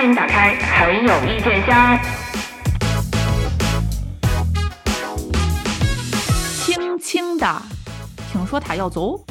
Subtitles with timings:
[0.00, 2.00] 欢迎打开很有意见箱。
[6.56, 7.62] 轻轻的，
[8.32, 9.22] 听说他要走，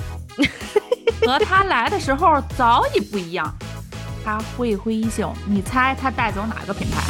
[1.25, 3.51] 和他来的时候早已不一样。
[4.23, 7.01] 他挥挥衣袖，你猜他带走哪个品牌？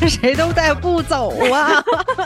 [0.00, 1.80] 这谁都带不走啊！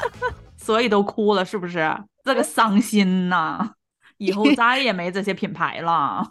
[0.57, 1.95] 所以都哭了，是不是？
[2.25, 3.73] 这个伤心呐！
[4.17, 6.29] 以后再也没这些品牌了。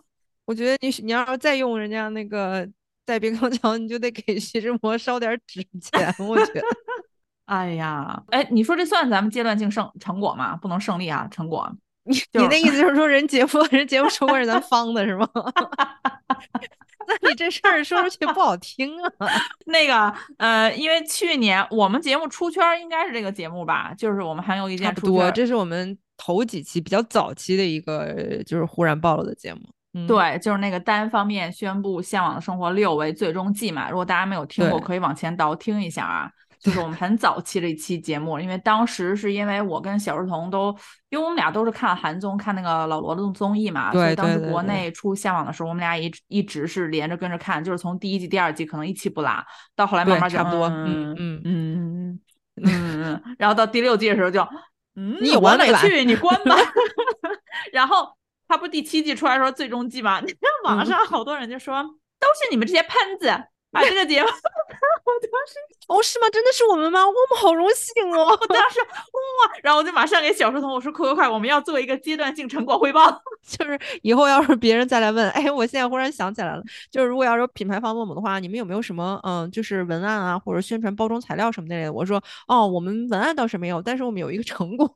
[0.49, 2.67] 我觉得你你要是再用人家那个
[3.05, 6.11] 带冰康桥，你就得给徐志摩烧点纸钱。
[6.17, 6.63] 我觉得，
[7.45, 10.55] 哎呀，哎，你说这算咱们阶段性胜成果吗？
[10.55, 11.71] 不能胜利啊，成果。
[12.03, 15.29] 你你那意思就是说，人节目人节目成果是咱方的是吗？
[17.05, 19.11] 那你这事儿说出去不好听啊。
[19.67, 23.93] 那个呃，因为去年我们节目出圈，应该是这个节目吧？
[23.95, 29.61] 就是我们还有一件出圈，这是我们头几期比较早期的一个，就是忽然暴露的节目。
[30.07, 33.89] 对，就是那个单方面宣布《向往的生活六》为最终季嘛。
[33.89, 36.29] 如果大家没有听过，可以往前倒听一下啊。
[36.59, 40.75] 就是我们很早期的一期节目，因为当时是因为我跟小儿童都，
[41.07, 49.41] 因为我们俩都是看韩综，看那个老罗的综艺嘛，所以当时国内出《向往》的时候，我们俩一一直是连着跟着看，就是从第一季、第二季可能一期不落，
[49.73, 52.19] 到后来慢慢差不多，嗯嗯嗯嗯
[52.57, 54.45] 嗯嗯，然后到第六季的时候就，
[54.97, 56.57] 嗯，你完没去，你关吧。
[57.71, 58.05] 然后
[58.49, 61.81] 他不第七季出来说最终季嘛， 你看网上好多人就说，
[62.19, 63.31] 都是你们这些喷子。
[63.71, 65.53] 把这个节目， 我当时
[65.87, 66.27] 哦是吗？
[66.33, 67.05] 真的是我们吗？
[67.05, 68.25] 我们好荣幸哦！
[68.25, 73.21] 我当时哇，然后我就马上给小书童我说：快快快，我们要做一个阶段性成果汇报。
[73.47, 81.93] 就是以后要是别人再来问，哎，我现在忽然想起来了，就是如果要是品牌方问我的话，你们有没有什么嗯，就是文案啊或者宣传包装材料什么之类的？
[81.93, 84.91] 我说哦，我们文案倒是没有，但是我们有一个成果。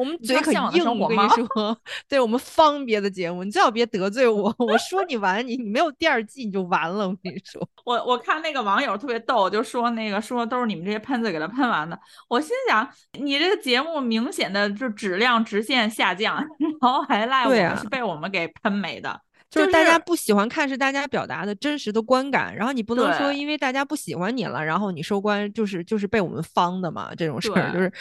[0.00, 4.54] 我们嘴可硬，我跟你说， 对我们方别的节目，你最好别得罪我。
[4.56, 7.06] 我说你完，你你没有第二季你就完了。
[7.06, 12.00] 我跟你说，我我看那个网友特别逗，就说那个说都是你们这些喷子给他喷完的。
[12.30, 12.88] 我心想，
[13.20, 16.36] 你这个节目明显的就质量直线下降，
[16.80, 19.20] 然后还赖我们是被我们给喷没的。
[19.50, 27.92] 就是大家不喜欢看，是大家表达的真实的观感，然后你不能说因为大家不喜欢你了，然后你收官，就是就是被我们方的嘛，这种事儿就是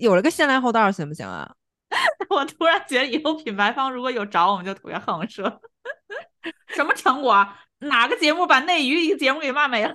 [0.00, 1.50] 有了个先来后到，行不行啊？
[2.28, 5.60] 我突然觉得以后品牌方如果有找我们，就特别横说，
[6.68, 7.48] 什么成果？
[7.80, 9.94] 哪个节目把内娱一个节目给骂没了？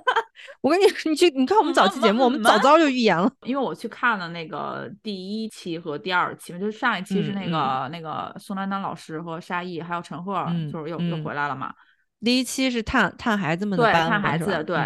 [0.62, 11.74] 我跟你说，你去你看我们早期节目，我们早 早就预言了，因为我去看了那个第一期和第二期嘛，就是上一期是那个那个宋丹丹老师和沙溢还有陈赫，就是又又回来了嘛。
[12.22, 14.78] 第一期是探探孩子们的班，探孩子，对。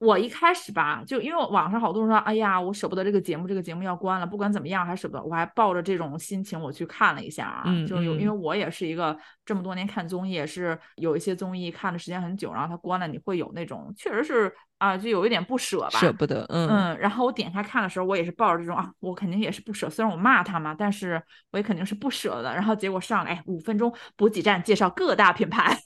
[0.00, 16.66] 我一开始吧，就因为网上好多人说，哎呀，我舍不得这个节目，这个节目要关了，不管怎么样还舍不得，我还抱着这种心情我去看了一下啊，就是有，因为我也是一个这么多年看综艺，也是有一些综艺看的时间很久，然后它关了，你会有那种确实是啊，就有一点不舍吧，舍不得，嗯。
[16.66, 21.22] 嗯，然后我点开看的时候，我也是抱着这种啊，我肯定也是不舍，虽然我骂他嘛，但是
[21.52, 25.76] 我也肯定是不舍的，然后结果上来，哎，五分钟补给站介绍各大品牌。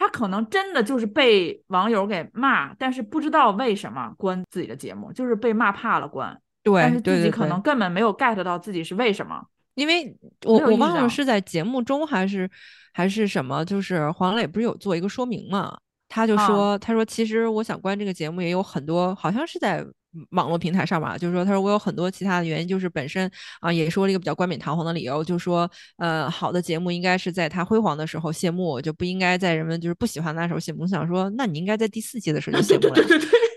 [0.00, 6.34] 他可能真的就是被网友给骂，但是不知道为什么关自己的节目，就是被骂怕了关。
[6.62, 9.44] 对，但是自己可能根本没有 get 到自己是为什么，
[9.74, 10.16] 因为
[10.46, 12.50] 我我忘了是在节目中还是
[12.94, 15.76] 还是什么，就是黄磊不是有做一个说明嘛？
[16.08, 19.86] 他就说，他说其实我想关这个节目也有很多，好像是在。
[20.30, 30.82] 网络平台上吧，就是说，他说我有很多其他的原因，就是本身啊，也说了一个比较冠冕堂皇的理由，就是说，呃，好的节目应该是在它辉煌的时候谢幕，就不应该在人们就是不喜欢那时候谢幕。
[30.82, 33.02] 我想说，那你应该在第四季的时候就 谢幕了。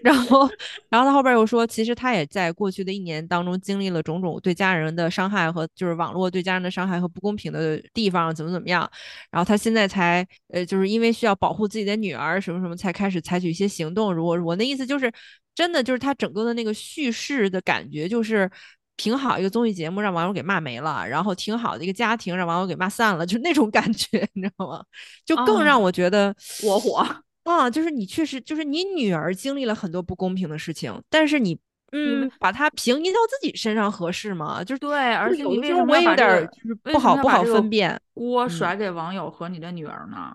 [0.03, 0.47] 然后，
[0.89, 8.87] 然后他后边又说，其实他也在过去的一年当中经历了种种对家人的伤害和就是网络对家人的伤害和不公平的地方，怎么怎么样。
[9.31, 14.13] 然后他现在才呃，就是因为需要保护自己的女儿什么什么，才开始采取一些行动。
[14.13, 15.11] 如果我那意思就是。
[15.55, 18.49] 真的就是他整个的那个叙事的感觉，就是
[18.97, 24.83] 挺好一个综艺节目，让网友给骂没了，然后挺好的一个家庭，让网友给骂散了，就那种感觉，你知道吗？
[25.25, 27.05] 就更让我觉得我火
[27.43, 27.69] 啊！
[27.69, 31.59] 就是你确实就是你女儿经历了很多不公平的事情，但是你
[31.91, 34.63] 嗯，把它平移到自己身上合适吗？
[34.63, 40.33] 就是对，而且我也有点就是不好不好分辨，锅甩给网友和你的女儿呢？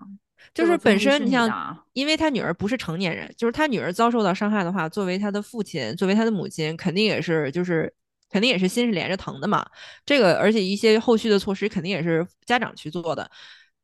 [0.53, 7.93] 就是本身你像，因为他女儿不是成年人，就是他女儿遭受到伤害的话，作为他的父亲，作为他的母亲，肯定也是，就是
[8.29, 9.65] 肯定也是心是连着疼的嘛。
[10.05, 13.29] 这个，而且一些后续的措施肯定也是家长去做的。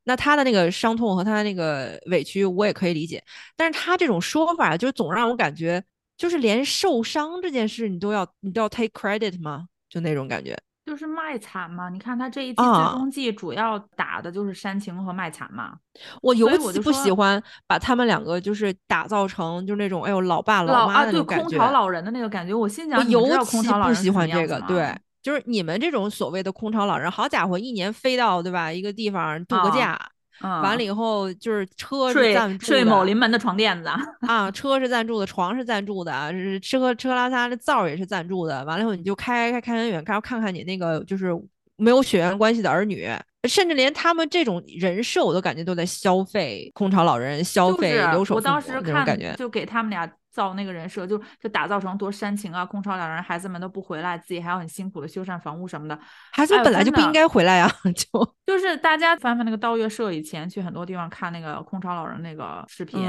[0.04, 3.22] 那他的那个伤痛和他那个委屈，我也可以理解。
[3.56, 5.82] 但是他这种说法，就总让我感觉，
[6.16, 9.66] 就是连受伤这件事，你都要你都要 take credit 吗？
[9.88, 10.56] 就那种感觉。
[10.86, 11.90] 就就是卖惨嘛。
[11.90, 15.74] 你看他这一季最终季主要打的就是煽情和卖惨嘛。
[16.22, 22.54] 我尤其不喜欢把他们两个就是打造成就是那种哎呦老爸老妈的那种感觉，空巢老人的那个感觉。
[22.54, 30.00] 我心想，我尤其不喜欢这个，对，就是你们这种所谓的空巢老人，好家伙，一年飞到对吧一个地方度个假。
[30.40, 33.88] 完了以后就是车是赞助睡某临门的床垫子
[34.26, 36.12] 啊， 车是赞助的，床是赞助的，
[36.60, 38.64] 吃喝吃喝拉撒的灶也是赞助的。
[38.64, 41.30] 完了以后你就开开开远远，看看看你那个就是
[41.76, 43.08] 没有血缘关系的儿女，
[43.48, 50.10] 甚至连他们这种人设我都感觉都在消费空巢老人，消费留守我当时看感觉就给他们俩。
[50.36, 55.98] 造那个人设就就打造成多煽情啊，空巢老人，孩子们都不回来，自己还要很辛苦的修缮房屋什么的。
[56.30, 63.08] 孩子们本来就不应该回来啊， 就就是大家翻翻那个道月社以前去很多地方看那个空巢老人那个视频，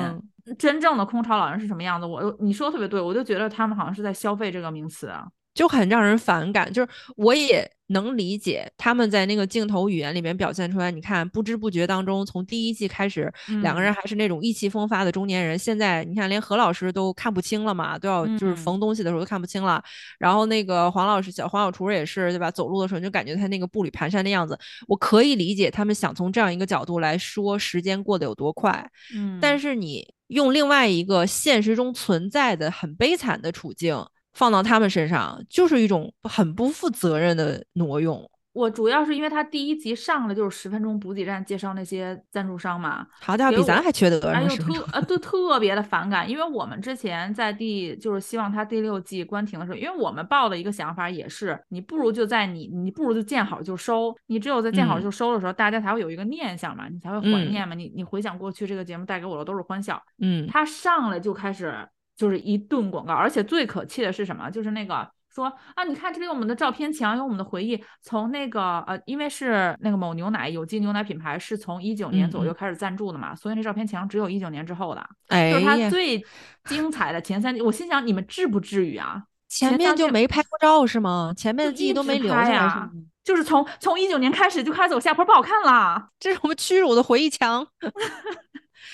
[0.57, 2.07] 真正的空巢老人是什么样子？
[2.07, 5.11] 我你说的特别对，我就觉得他们好像是在消费这个名词。
[5.57, 10.91] 就很让人反感，就是我也能理解他们在那个镜头语言里面表现出来。
[10.91, 13.33] 你看，不知不觉当中，从第一季开始，
[13.63, 19.83] 两个人还是那种意气风发的中年人，现在你看，连何老师都看不清了嘛，都要就是缝东西的时候都看不清了。
[20.19, 22.51] 然后那个黄老师小黄小厨也是，对吧？
[22.51, 24.55] 走路的时候就感觉他那个步履蹒跚的样子。
[24.87, 33.97] 我可以理解他们想从这样一个角度来说时间过得有多快，嗯，但是你用另外一个现实中存在的很悲惨的处境。
[34.37, 38.29] 放到他们身上就是一种很不负责任的挪用。
[38.53, 44.29] 我主要是因为他第一集上来就是十分钟补给站介绍那些赞助商嘛，好家伙，比咱还缺德。
[44.29, 60.01] 哎呦，特呃都特别的反感，因为我们之前在第就是希望他第六季关停的时候，因为我们抱的一个想法也是，你不如就在你你不如就见好就收，你只有在见好就收的时候，大家才会有一个念想嘛，你才会怀念嘛，你你回想过去这个节目带给我的都是欢笑。
[60.19, 61.87] 嗯，他上来就开始。
[62.17, 64.49] 就是一顿广告，而且最可气的是什么？
[64.49, 67.79] 就是那个说啊，你看这里有我们的照片墙，有我们的回忆。
[68.01, 75.07] 从那个呃，因为是那个某牛奶有机牛奶品牌，是从一九年左右开始赞助的嘛，所以那照片墙只有一九年之后的。
[75.27, 76.25] 哎，就是它最
[76.65, 77.61] 精彩的前三集。
[77.61, 79.23] 我心想，你们至不至于啊？
[79.47, 81.31] 前面就没拍过照是吗？
[81.37, 82.89] 前面的记忆都没留下呀？
[83.23, 86.07] 就是从从一九年开始就开始走下坡，不好看了。
[86.17, 87.67] 这是我们屈辱的回忆墙。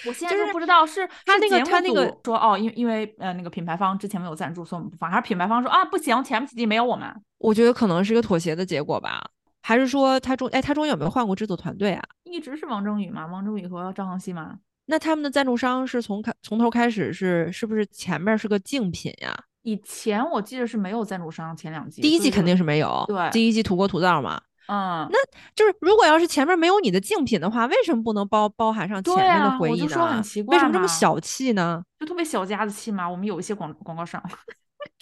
[0.05, 5.09] 我现在就不知道是他那个他那个说哦，因因为呃那个品牌方之前没有赞助，所以我们不放。
[5.09, 7.07] 还是品牌方说啊不行，前面几季没有我们。
[7.37, 9.21] 我觉得可能是一个妥协的结果吧，
[9.61, 12.03] 还是说他中哎他中间有没有换过制作团队啊？
[12.23, 14.57] 一直是王正宇嘛，王正宇和张恒熙嘛。
[14.85, 19.33] 那他们的赞助商是从开从头开始是是不是前面是个竞品呀？
[19.61, 24.41] 以前我记得是没有赞助商，前两季第一季肯定是没有，对，第一季土锅土灶嘛。
[24.67, 25.17] 嗯，那
[25.55, 30.23] 就是如果要是前面没有你的竞品的话，为什么不能包包含上前面的回忆呢？
[30.47, 31.83] 为什么这么小气呢？
[31.99, 33.09] 就特别小家子气嘛。
[33.09, 34.23] 我们有一些广广告商。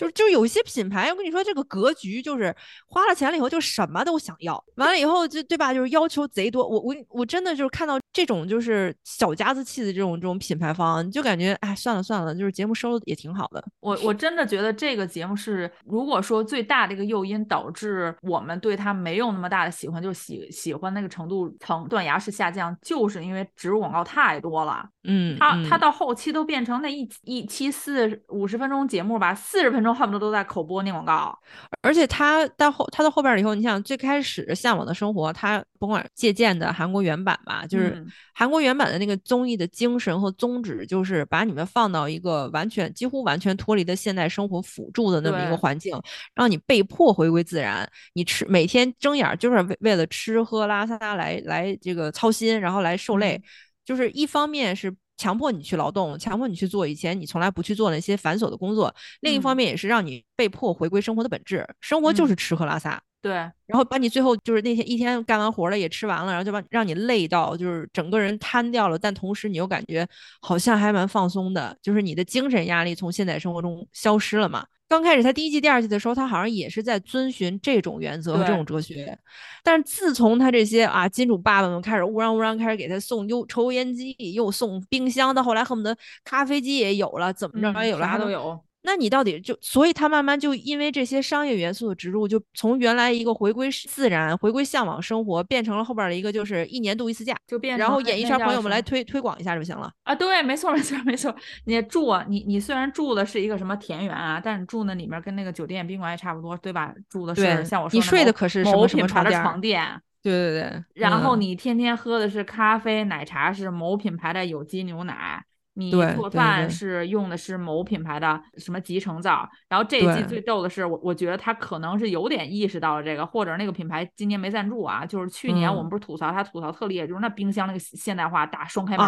[0.01, 2.55] 就就有一些品牌，我跟你说，这个格局就是
[2.87, 5.71] 花了钱了以后就什么都想要，完了以后就对吧？
[5.71, 6.67] 就是要求贼多。
[6.67, 13.63] 我我我真的就是看到这种就是小家子气的这种这种品牌方，就感觉哎算了算了，就是节目收的也挺好的。
[13.79, 24.83] 我我真的觉得这个节目是，如果说最大的一个诱因导致我们对它没有那么大的喜欢，就喜喜欢那个程度层断崖式下降，就是因为植入广告太多了。
[25.03, 31.37] 嗯，它它到后期都变成那一一期四五十分钟节目吧，四十分钟恨不得都在口播念广告。
[31.81, 45.99] 而且他到后他到后边以后，你想最开始《向往的生活》，他甭管借鉴的韩国原版吧，就是韩国原版的那个综艺的精神和宗旨，就是把你们放到一个完全几乎完全脱离的现代生活辅助的那么一个环境，
[46.35, 47.89] 让你被迫回归自然。
[48.13, 53.41] 你吃每天睁眼就是为为了吃喝拉撒来来这个操心，然后来受累。
[53.83, 62.99] 就是一方面是强迫你去劳动，强迫你去做以前你从来不去做那些繁琐的工作；另一方面也是让你被迫回归生活的本质，生活就是吃喝拉撒。
[63.21, 63.33] 对，
[63.67, 70.07] 然后把你最后就是那天一天干完活了也吃完了，然后就把让你累到就是整个人瘫掉了，但同时你又感觉
[70.41, 74.65] 好像还蛮放松的，就是你的精神压力从现代生活中消失了嘛。
[74.91, 79.17] 刚开始他第一季、第二季的时候，他好像也是在遵循这种原则和这种哲学。
[79.63, 85.95] 但是自从他这些啊金主爸爸们开始乌嚷乌嚷开始给他送又抽烟机又送冰箱，到后来恨不得
[86.25, 88.59] 咖啡机也有了，怎么着也有了，啥都有。
[88.83, 100.15] 那你到底就，所以他慢慢就因为这些商业元素的植入，就从原来一个回归自然、回归向往生活，变成了后边的一个就是一年度一次假，就变，然后演艺圈朋友们来推推广一下就行了啊。
[100.15, 101.35] 对，没错，没错，没错。
[101.65, 106.93] 你住，你你虽然住的是一个什么田园啊，但是住那里面跟那个酒店宾馆也差不多，对吧？
[107.07, 110.01] 住的是像我说你睡的可是什么什么床垫？
[110.23, 110.83] 对对对。
[110.95, 115.43] 然后你天天喝的是咖啡奶茶，是某品牌的有机牛奶。
[115.73, 119.49] 你做饭是用的是某品牌的什么集成灶。
[119.69, 129.07] 然后这一季最逗的是，我我觉得他可能是有点意识到了这个，或者那个品牌今年没赞助啊，就是去年我们不是吐槽他吐槽特厉害，就是那冰箱那个现代化大双开门，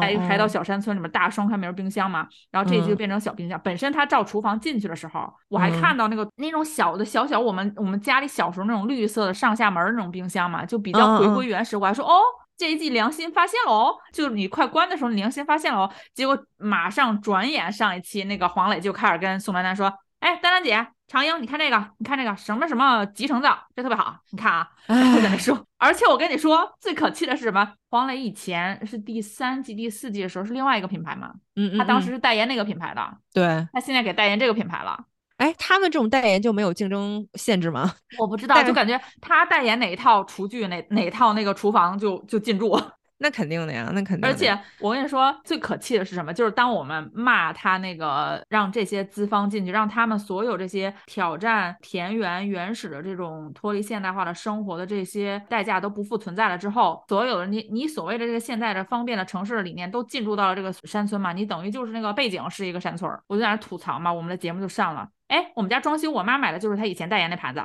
[0.00, 2.26] 还还到小山村里面大双开门冰箱嘛。
[2.50, 11.76] 然后这一季就变成小冰箱，本身他照厨房进去的时候，我还看到那个那种小的小小我们我们家里小时候那种绿色的上下门那种冰箱嘛，就比较回归原始。
[11.76, 12.18] 我还说哦。
[12.62, 15.92] 这一季良心发现了哦，就是你快关的时候，你良心发现了哦。
[16.14, 25.60] 结果马上转眼上一期那个黄磊就开始跟宋丹丹说：“哎，丹丹姐，长英，你看这个，你看这个什么什么集成灶，这特别好，你看啊。”就在那说。
[25.76, 27.72] 而且我跟你说，最可气的是什么？
[27.90, 35.04] 黄磊以前是第三季、第四季的时候是另外一个品牌嘛，嗯嗯，他当时是代言那个品牌的，对，他现在给代言这个品牌了。
[35.42, 37.92] 哎，他们这种代言就没有竞争限制吗？
[38.20, 42.80] 我不知道，就感觉他代言哪一套厨具，哪哪套那个厨房就就进驻。
[43.18, 44.28] 那肯定的呀，那肯定。
[44.28, 46.32] 而且我跟你说，最可气的是什么？
[46.32, 61.32] 就是当我们骂他那个让这些资方进去，让他们所有这些挑战田园原始的这种脱离现代化的生活的这些代价都不复存在了之后，所有的你你所谓的这个现在的方便的城市的理念都进入到了这个山村嘛？
[61.32, 65.08] 你等于就是那个背景是一个山村，我就在那吐槽嘛，我们的节目就上了。
[65.32, 67.60] 哎，我们家装修，我妈买的就是她以前代言那盘子。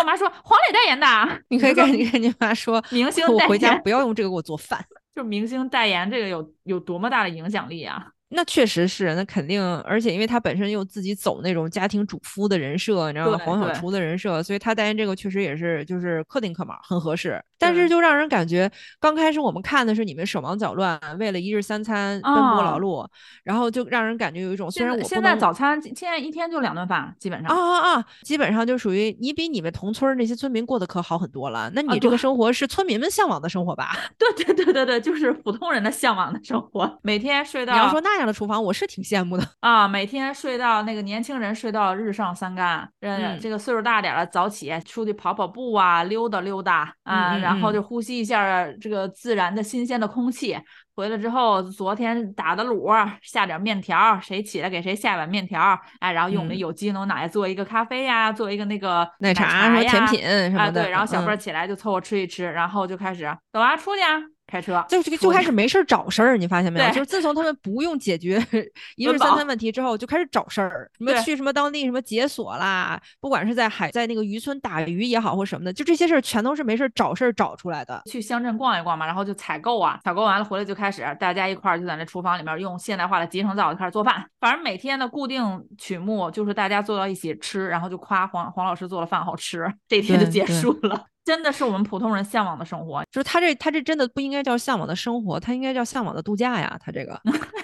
[0.00, 1.06] 我妈说黄磊代言的，
[1.48, 4.82] 你可以跟你跟你妈说，明星我回家不要用这个给我做饭。
[5.14, 8.06] 就是明星代言这个有有多么大的影响力啊！
[8.28, 13.38] 那确实是，那肯定，而且因为他本身又自己走那种家庭主夫的人设，你知道吗？
[13.38, 17.40] 黄小厨的人设，所以他代言这个确实也是就是克定克码，很合适。
[17.58, 23.06] 但是就让人感觉，刚开始我们看的是你们手忙脚乱，为了一日三餐奔波劳碌，
[23.44, 31.70] 然后就让人感觉有一种虽然我现在早餐现在一天就两顿饭，基本上啊啊啊，基本上就属于你比你们同村那些村民过得可好很多了。
[31.74, 33.96] 那你这个生活是村民们向往的生活吧？
[34.18, 39.86] 对对对对对，就是普通人的向往的生活，每天睡到你要说那样的厨房，我是挺羡慕的啊。
[39.86, 47.36] 每天睡到那个年轻人睡到日上三竿，嗯，这个岁数大点了早起出去跑跑步啊，溜达溜达啊。
[47.38, 50.58] 然后就呼吸一下这个自然的新鲜的空气，
[50.94, 52.92] 回来之后，昨天打的卤，
[53.22, 64.20] 下点面条，谁起来给谁下碗面条，哎，然后用我们有机牛奶做一个咖啡呀，做一个那个奶茶呀、甜品什么的，对，然后小辈起来就凑合吃一吃，然后就开始走啊，出去啊。
[64.46, 66.88] 开车就就就开始没事儿找事儿，你发现没有？
[66.90, 68.44] 就是自从他们不用解决
[68.96, 78.02] 一日三餐问题之后，就开始找事儿，什么去什么当地什么解锁啦，不管是在海在那个渔村打鱼也好或什么的，就这些事儿全都是没事儿找事儿找出来的。
[78.06, 84.24] 去乡镇逛一逛嘛，然后就采购啊，采购完了回来就开始大家一块儿就在那厨房里面用现代化的集成灶就开始做饭。
[84.38, 91.06] 反正每天的固定曲目就是大家坐到一起吃，然后就夸黄黄老师做的饭好吃，这一天就结束了。
[91.26, 96.78] 真的是我们普通人向往的生活，就是他这他这真的不应该叫向往的生活，他应该叫向往的度假呀。
[96.80, 97.20] 他这个，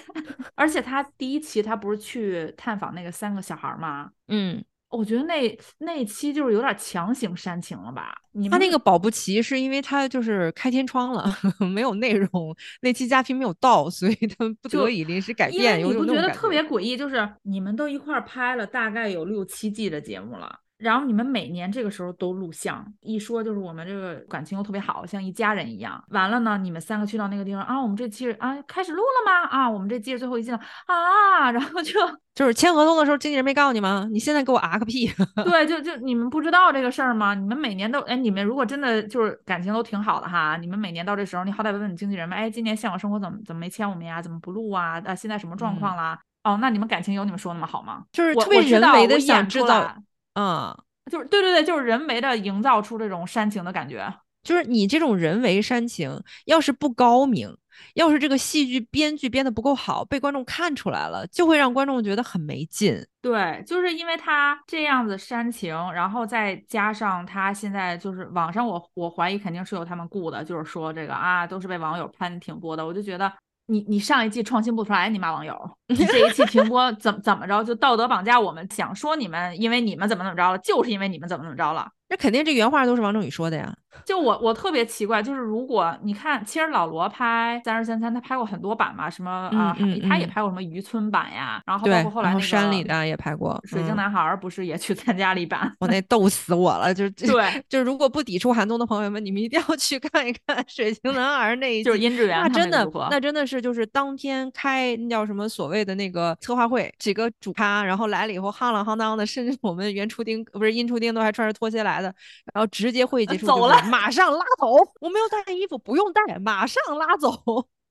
[0.57, 4.11] 而且他第一期他不是去探访那个三个小孩吗？
[4.27, 8.13] 嗯，我觉得那那期就是有点强行煽情了吧？
[8.51, 11.33] 他那个保不齐是因为他就是开天窗了，
[11.73, 15.79] 没有内容，那期嘉宾没有到，所以他们不得已临时改变。
[15.79, 16.97] 你不觉得特别诡异？
[16.97, 20.59] 就是你们都一块拍了大概有六七季的节目了。
[20.83, 26.03] 然后你们每年这个时候都录像，一说就是我们这个感情又特别好，像一家人一样。
[26.09, 29.49] 完了呢，你们三个去到那个地方啊，我们这期啊开始录了吗？
[29.49, 31.93] 啊，我们这期是最后一季了啊， 然后就
[32.35, 34.09] 就是签合同的时候，经纪人没告诉你吗？
[34.11, 35.09] 你现在给我啊个屁！
[35.45, 37.35] 对，就就你们不知道这个事儿吗？
[37.35, 44.21] 你们每年都哎，你们如果真的就是感情都挺好的哈，你们每年到这时候，你好歹问问你经纪人吧，哎，今年向往生活怎么怎么没签我们呀？
[44.21, 45.01] 怎么不录啊？
[45.05, 46.19] 啊，现在什么状况啦？
[46.45, 48.03] 哦，那你们感情有你们说那么好吗？
[48.11, 49.95] 就是特别人为的想制造，
[50.35, 50.77] 嗯。
[51.11, 54.07] 就是对对对，就是人为的营造出这种煽情的感觉。
[54.45, 57.57] 就是你这种人为煽情，要是不高明，
[57.95, 63.05] 要是这个戏剧编剧编的不够好，被观众看出来了，就会让观众觉得很没劲。
[63.21, 72.85] 对，就是因为他这样子煽情，然后再加上他现在就是网上，我我怀疑肯定是有他们雇的，就是说这个啊，都是被网友喷挺多的。
[72.87, 73.33] 我就觉得
[73.73, 75.59] 你你上一季创新不出来，你骂网友。
[75.89, 78.69] 这一季停播怎怎么着就道德绑架我们？
[78.71, 81.89] 想说你们，因为你们怎么怎么着了，就是因为你们怎么怎么着了。
[82.13, 83.75] 那肯定这原话都是王正宇说的呀。
[84.05, 89.75] 就我我特别奇怪，就是如果你看，其实老罗拍《三十三餐》，他拍过很多版嘛，什么啊，
[90.09, 95.75] 他也拍过什么渔村版呀，然后包括后来那个山里的也拍过，水晶男孩不是也去参加了一版？
[95.79, 112.15] 我那逗死我了，就是对，就是如果不抵触寒冬的朋友们，你们一定要去看一看水晶男孩那一就是殷志源，那真的那真的是就是当天开那叫什么所谓的那个策划会，几个主咖，然后来了以后夯啷夯当的，甚至我们原初丁不是殷初丁都还穿着拖鞋来的，
[112.53, 114.73] 然后直接会议结束走了，马上拉走。
[115.01, 117.31] 我没有带衣服，不用带，马上拉走。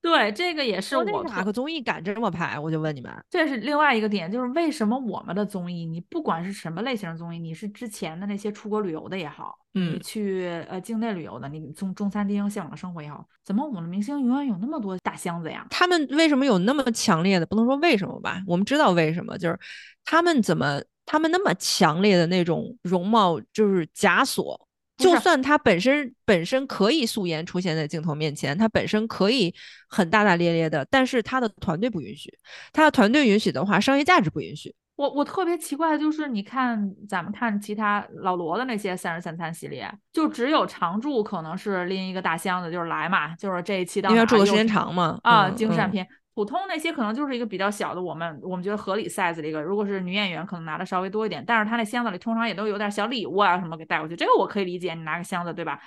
[0.02, 2.58] 对，这个也是我哪个综艺敢这么拍？
[2.58, 15.68] 我就问你们，这是另外一个点，就是为什么我们的综艺，你不管是什么类型的综艺，你是之前的那些出国旅游的也好，嗯，去呃境内旅游的，你中中餐厅、向往的生活也好，怎么我们的明星永远有那么多大箱子呀？
[15.70, 17.46] 他们为什么有那么强烈的？
[17.46, 19.60] 不能说为什么吧，我们知道为什么，就是
[20.04, 24.60] 他们怎么他们那么强烈的那种容貌就是枷锁。
[25.02, 29.54] 就算他本身本身可以素颜出现在镜头面前，他本身可以
[29.90, 32.32] 很大大咧咧的，但是他的团队不允许。
[32.72, 34.74] 他的团队允许的话，商业价值不允许。
[34.96, 46.08] 我我特别奇怪的就是，你看咱们看其他老罗的那些三十三餐系列，就只有常驻可能是拎一个大箱子，就是来嘛，就是这一期当因为住的时间长嘛啊，精善片。
[46.34, 49.62] 普通那些可能就是一个比较小的，我们我们觉得合理 size 的一个。
[49.62, 54.94] 如果是女演员，可能拿的稍微多一点，但是她那箱子里通常也都有点小礼物啊什么给带过去，这个我可以理解。
[54.94, 55.80] 你拿个箱子，对吧？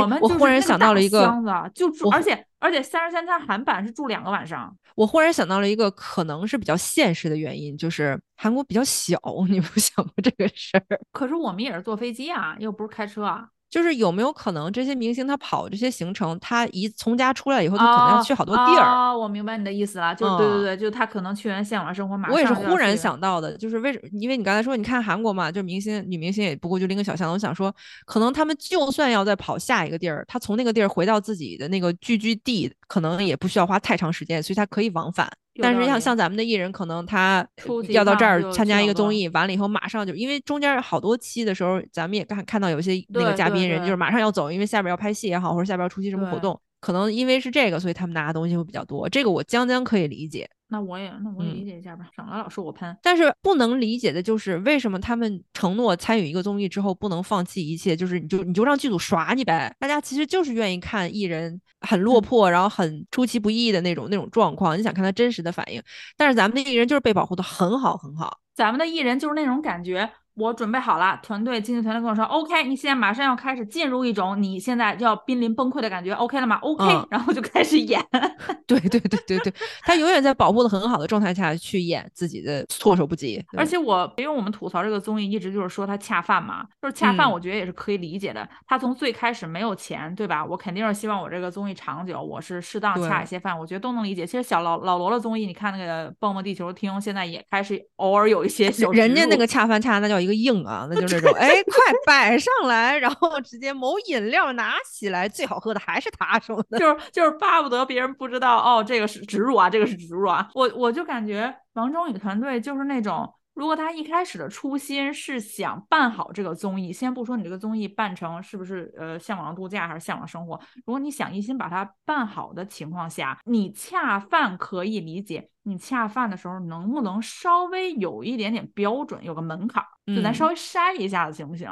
[0.00, 4.74] 我们我忽然想到了一个箱子，就住，而且而且三十三餐韩版是住两个晚上。
[4.94, 9.16] 我忽然想到了一个可能是比较现实的原因，就是韩国比较小，
[9.48, 11.00] 你不想过这个事儿？
[11.12, 13.48] 可是我们也是坐飞机啊，又不是开车啊。
[13.70, 18.80] 就是有没有可能这些明星他跑这些行程，他一从家出来以后，他可能要去好多地儿。
[18.82, 24.08] 啊，我明白你的意思了，就对对对，就他可能去完向往生活，马上我也是忽然想到的，就是为什么？
[24.20, 27.32] 因为你刚才说，你看韩国嘛，就明星女明星也不过就拎个小箱子。
[27.34, 27.74] 我想说，
[28.06, 35.30] 可能他们就算要再跑下一个地儿，他从那个地儿回到自己的那个聚居地，可能也不需要花太长时间，所以他可以往返。
[35.60, 37.46] 但是像像咱们的艺人，可能他
[37.88, 49.08] 要到这儿参加一个综艺，完了以后马上就，因为中间好多期的时候，咱们也看看到有些那个嘉宾人就是马上要走，因为下边要拍戏也好，或者下边要出席什么活动，可能因为是这个，所以他们拿的东西会比较多。
[49.08, 50.48] 这个我将将可以理解。
[50.70, 52.96] 那我也那我也理解一下吧，省得老说我喷。
[53.02, 59.74] 但是不能理解的就是为什么他们承诺参与一个综艺之后不能放弃一切，就是你就你就让剧组耍你呗。
[59.78, 65.82] 大家其实就是愿意看艺人很落魄，然后很出其不意的那种那种状况，你想看他真实的反应。
[66.16, 70.10] 但是咱们的艺人就是被保护的很好很好，咱们的艺人就是那种感觉。
[70.38, 78.00] 我准备好了，团队经纪团队跟我说，OK，你现在马上要开始进入一种你现在要濒临崩溃的感觉，OK 了吗？OK，然后就开始演。
[78.66, 83.42] 对对对对对，他永远在保护的很好的状态下去演自己的措手不及。
[83.56, 88.46] 而且我，因为我们吐槽这个综艺一直就是说他恰饭嘛，就是恰饭，我觉得也是可以理解的。
[88.66, 90.44] 他从最开始没有钱，对吧？
[90.44, 94.26] 我肯定是希望我这个综艺长久，我是适当恰一些饭，我觉得都能理解。
[94.26, 101.18] 其实小老老罗的综艺，你看那个蹦蹦地球厅，现在也开始偶尔有一些小人家那个恰饭恰那叫一个硬啊， 那就是。
[101.18, 101.74] 这种哎，快
[102.06, 110.48] 摆上来，然后直接某饮料拿起来，最好喝的还是他什么的，就是就是巴不得别人不知道哦，这个是植入啊，这个是植入啊。
[110.54, 120.54] 我我就感觉王中宇团队就是那种，如果他一开始的初心是想办好这个综艺，先不说你这个综艺办成是不是呃向往度假还是向往生活，
[120.86, 125.50] 如果你想一心把它办好的情况下，你恰饭可以理解。
[125.64, 131.68] 你恰饭的时候能不能稍微有一点点标准，有个门槛，就咱稍微筛一下子行不行？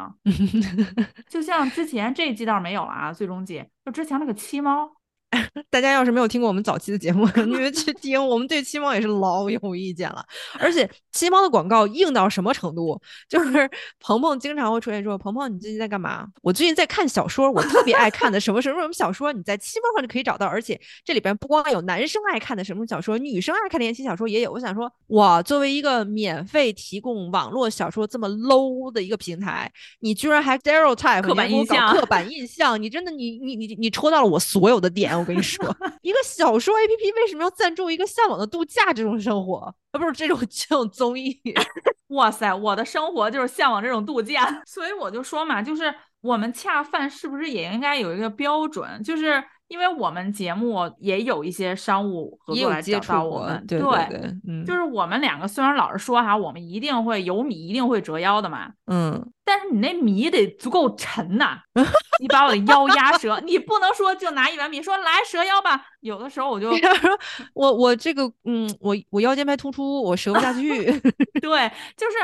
[1.31, 4.96] 就像之前这一季倒是没有了啊，最终季就之前那个七猫。
[5.71, 10.25] 大家要是没有听过我们早期的节目， 你们去听，我们对七猫也是老有意见了。
[10.59, 13.01] 而且七猫的广告硬到什么程度？
[13.29, 13.69] 就是
[14.01, 20.47] 鹏鹏经常会出现说：“鹏鹏，你最近在干嘛？”我最近在看小说，我特别爱看的什么什么什么小说，你在七猫上就可以找到。
[20.47, 24.53] 而且这里边不光有男生爱看的什么小说，女生爱看的言情小说也有。
[24.53, 29.71] 我想说，哇，作为一个免费提供网络小说这么 low 的一个平台，
[30.01, 35.17] 你居然还 stereotype 刻板印象，刻板印象，你真的你你你你戳到了我所有的点。
[35.27, 35.65] 我跟你说，
[36.03, 39.75] 一个小说 A P P 为什么要赞助一个向往的度假这种生活？
[39.91, 41.37] 啊，不是这种 这种综艺？
[42.09, 49.03] 哇塞，我的生活就是向往这种度假，所以我就说嘛，就是我们恰饭是不是也应该有一个标准？
[49.03, 49.43] 就是。
[49.69, 61.59] 因为我们节目也有一些商务合作来找到我们，对对对，嗯，就是我们两个虽然老是说哈，我们一定会有米一定会折腰的嘛，嗯，但是你那米得足够沉呐，
[62.21, 66.89] 你把我的腰压折，你不能说就拿一碗米说来折腰吧，有的时候我就 说，
[67.55, 70.85] 我我这个嗯，我我腰间盘突出，我折不下去，
[71.43, 72.17] 对，就是。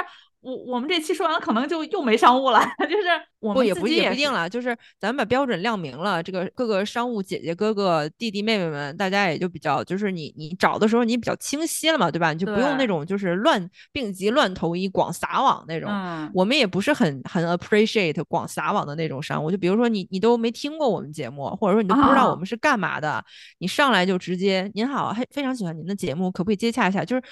[0.43, 3.05] 我我们这期说完可能就又没商务了， 就是
[3.39, 12.33] 我们也不也不定了，就是咱们把标准亮明了，这个各个商务姐姐哥哥弟弟妹妹们，大家也就比较就是你你找的时候你比较清晰了嘛，对吧？
[12.33, 15.89] 你就不用那种就是乱病急乱投医广撒网那种。
[15.91, 16.29] 嗯。
[16.35, 23.25] 我们也不是很很 appreciate 广撒网的那种商务，就比如说你你都没听过我们节目，或者说你都不知道我们是干嘛的，
[23.59, 27.05] 你上来就直接您好，还非常喜欢您的节目，可不可以接洽一下？
[27.05, 27.23] 就是。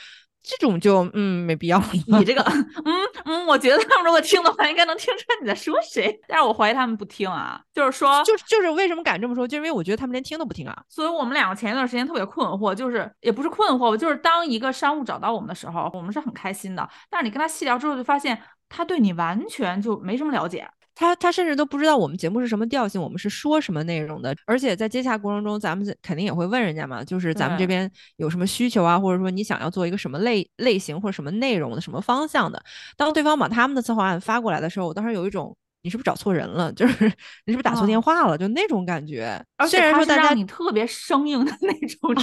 [0.42, 1.82] 这种就嗯没必要。
[2.06, 6.18] 你这个嗯嗯，我觉得他们如果听的话，应该能听出来你在说谁。
[6.26, 10.82] 但是我怀疑他们不听啊，就是说，就就是为什么敢这么说，就因为我觉得他们连听都不听啊。
[10.88, 16.88] 所以我们两个前一段时间特别困惑，就是也不是困惑吧，就是当一个商务找到我们的时候，我们是很开心的。
[17.08, 20.68] 但是你跟他细聊之后，就发现他对你完全就没什么了解。
[21.00, 32.62] 他他甚至都不知道我们节目是什么调性，我们是说什么内容的，而且在接洽过程中，咱们肯定也会问人家嘛，就是咱们这边有什么需求啊，或者说你想要做一个什么类类型或者什么内容的什么方向的。
[32.98, 35.56] 当对方把他们的策划案发过来的时候，我当时有一种。
[35.82, 36.72] 你是不是找错人了？
[36.74, 37.04] 就是
[37.46, 38.36] 你是不是打错电话了？
[38.36, 39.42] 就那种感觉。
[39.68, 42.14] 虽然说大家你特别生硬的那种，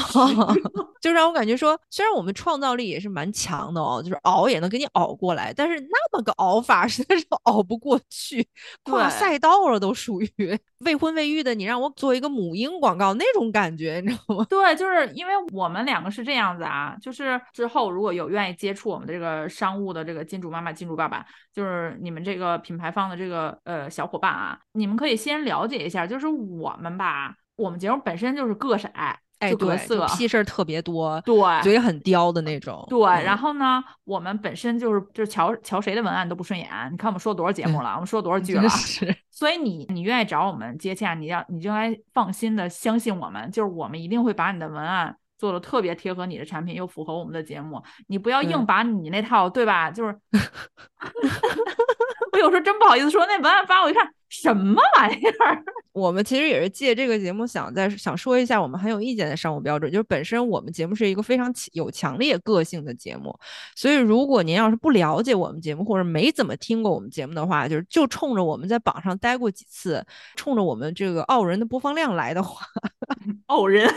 [1.02, 8.48] 就让我感觉说，虽然我们创造力也是蛮强的哦，就是熬也能给你熬过来，但是那么个熬法实在是 熬不过去，
[8.84, 11.56] 跨赛道了都属于未婚未育的。
[11.56, 14.46] 你让我做一个母婴广告那种感觉，你知道吗？
[14.50, 23.47] 对，就是因为我们两个是这样子啊，就是之后如果有愿意接触我们的这个商务的这个金主妈妈、金主爸爸，就是你们这个品牌方的这个。
[23.64, 33.00] 呃，小伙伴啊，你们可以先了解一下，就是我们吧，我们节目本身就是个色，哎，各色屁事儿特别多，对，嘴很刁的那种，对。
[33.24, 38.68] 然后呢，我们本身就是就是瞧瞧谁的文案都不顺眼，你看我们说多少节目了，我们说多少 句了，
[39.30, 49.92] 所以你你愿意找我们接洽，你要你就该放心的相信我们，就是我们一定会把你的文案做的特别贴合你的产品，又符合我们的节目，你不要硬把你那套，对吧？
[49.92, 50.16] 就是。
[52.34, 55.64] 我有时候真不好意思说，那文案发我一看，什么玩意儿？
[55.92, 59.92] 我们其实也是借这个节目，想在想说一下我们很有意见的商务标准。
[59.92, 63.36] 就是本身我们节目是一个非常有强烈个性的节目，
[63.76, 72.68] 所以如果您要是不了解我们节目，或者没怎么听过我们节目的话，就是就冲着我们在榜上待过几次，冲着我们这个傲人的播放量来的话，
[73.48, 73.92] 傲人。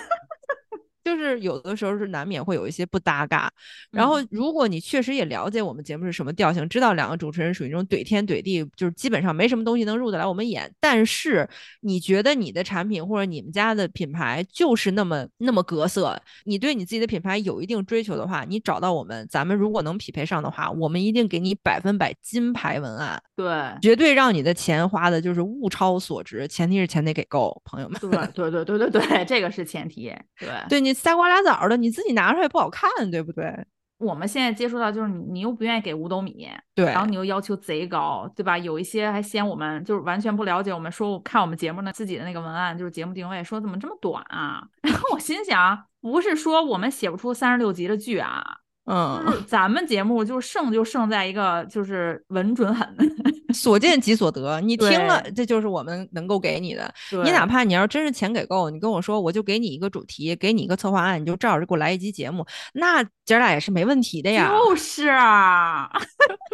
[1.02, 3.50] 就是有的时候是难免会有一些不搭嘎，
[3.90, 11.48] 然后如果你确实也了解我们节目是什么调性，知道两个主持人属于那种怼天怼地，就是基本上没什么东西能入得来我们眼，但是
[11.80, 23.46] 你觉得你的产品或者你们家的品牌就是那么那么格色，你对你自己的品牌有一定追求的话，你找到我们，咱们如果能匹配上的话，我们一定给你百分百金牌文案，对，
[23.80, 30.50] 绝对让你的钱花的就是物超所值，前提是钱得给够，朋友们，对对对对对对，这个是前提，对。
[30.68, 30.89] 对你。
[30.92, 33.66] 仨瓜俩枣的，你自己拿出来不好看，对不对？
[33.98, 38.56] 我们现在接触到就是你，你又不愿意给五斗米，对，然后你又要求贼高，对吧？
[38.56, 44.66] 有一些还嫌我们就是完全不了解我们，说看我们节目呢自己的那个文案就是节目定位，说怎么这么短啊？
[44.80, 48.59] 然后我心想，不是说我们写不出三十六集的剧啊。
[48.86, 52.88] 嗯，就是咱们节目就胜就胜在一个就是稳准狠，
[53.54, 54.60] 所见即所得。
[54.60, 56.92] 你听了，这就是我们能够给你的。
[57.24, 64.48] 你哪怕你要真是钱给够，你跟我说，我就给你一个主题，给你一个策划案，你就照着给我来一集节目，那姐俩也是没问题的呀。
[64.50, 65.88] 就是啊，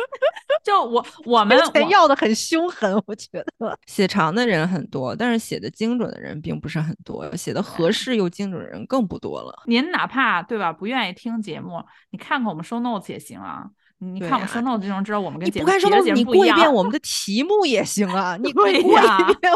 [0.62, 1.58] 就我我们
[1.88, 9.62] 要的很凶狠，我觉得写长的人很多，但是写的精准的人并不是很多，写的合适又精准的人更不多了。
[9.66, 11.82] 您哪怕对吧，不愿意听节目，
[12.16, 12.26] 你。
[12.26, 16.56] 看看我们收 notes 也行啊，你看我们收 notes 就能知道我们跟节目别的节目不一样。
[16.56, 19.02] 你过一遍我们的题目也行啊，你 过一遍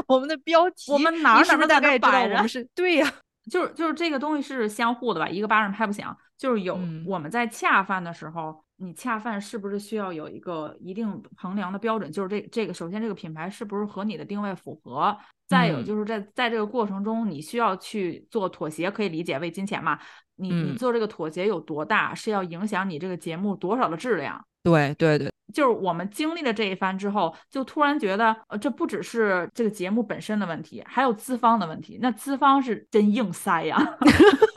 [0.06, 3.12] 我们的标题，我们哪哪大概知道我们是对呀，
[3.50, 6.16] 就是就是这个东西是相互的吧，一个巴掌拍不响。
[6.38, 12.10] 就是有我们在恰饭的时候，你恰饭是不是需要有一个一定衡量的标准？
[12.10, 15.14] 就是这这个首先这个品牌是不是和你的定位符合？
[15.46, 19.98] 再有就是在在这个过程中，你需要去做妥协，可以理解为金钱嘛？
[20.40, 24.42] 你你做这个妥协有多大，是要影响你这个节目多少的质量？
[24.62, 31.98] 对对对，就是我们经历了这一番之后，就突然觉得，呃，这不只是这个节目本身的问题，还有资方的问题。
[32.02, 33.98] 那资方是真硬塞呀，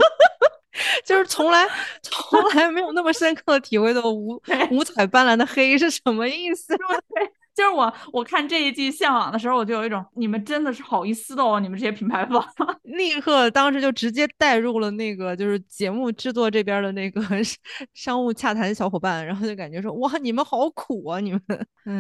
[1.06, 1.66] 就是从来
[2.02, 4.42] 从来没有那么深刻的体会到五
[4.72, 6.76] 五彩斑斓的黑是什么意思。
[7.56, 12.44] 就是我，我看这一季《向往》的时候，我就有一种，你们真的是好意思的哦，你们这些品牌方，
[12.84, 17.22] 立刻当时就直接带入了那个就是节目制作这边的那个
[17.94, 21.42] 商务洽谈小伙伴，然后就感觉说，哇，你们好苦啊，你们。